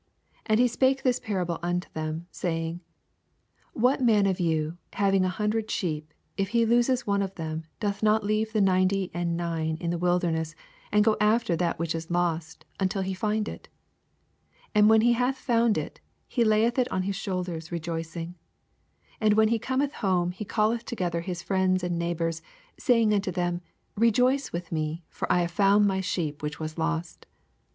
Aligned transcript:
8 0.45 0.45
And 0.47 0.59
he 0.59 0.67
spake 0.67 1.03
this 1.03 1.19
piarable 1.19 1.59
unto 1.61 1.87
them, 1.93 2.25
saying, 2.31 2.79
4 3.73 3.81
What 3.83 4.01
man 4.01 4.25
of 4.25 4.39
von, 4.39 4.79
having 4.93 5.23
an 5.23 5.29
hundred 5.29 5.69
sheep, 5.69 6.11
if 6.37 6.47
he 6.49 6.65
lose 6.65 6.89
one 7.05 7.21
of 7.21 7.35
tnem, 7.35 7.65
doth 7.79 8.01
not 8.01 8.23
leave 8.23 8.51
the 8.51 8.61
ninety 8.61 9.11
and 9.13 9.37
nine 9.37 9.77
in 9.79 9.91
the 9.91 9.99
wilderness, 9.99 10.55
and 10.91 11.05
ffo 11.05 11.15
after 11.21 11.55
that 11.55 11.77
which 11.77 11.93
is 11.93 12.09
lost, 12.09 12.65
until 12.79 13.03
he 13.03 13.15
Ind 13.21 13.47
it? 13.47 13.69
5 14.73 14.73
And 14.73 14.89
when 14.89 15.01
he 15.01 15.13
hnth 15.13 15.35
found 15.35 15.75
U^ 15.75 15.95
he 16.27 16.43
layeth 16.43 16.79
ii 16.79 16.87
on 16.89 17.03
his 17.03 17.15
shoulders, 17.15 17.71
rejoicing. 17.71 18.33
6 19.03 19.17
And 19.21 19.33
when 19.35 19.49
he 19.49 19.59
cometh 19.59 19.93
home^ 19.93 20.33
he 20.33 20.45
caUeth 20.45 20.81
together 20.81 21.21
his 21.21 21.43
friends 21.43 21.83
and 21.83 21.99
neigh 21.99 22.15
bors, 22.15 22.41
saying 22.79 23.13
unto 23.13 23.29
them, 23.31 23.61
Kejoioe 23.99 24.51
with 24.51 24.71
me; 24.71 25.03
for 25.09 25.31
I 25.31 25.41
have 25.41 25.55
foimd 25.55 25.85
my 25.85 26.01
sheep 26.01 26.41
which 26.41 26.59
was 26.59 26.79
lost. 26.79 27.27